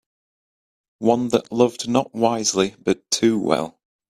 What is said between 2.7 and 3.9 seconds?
but too well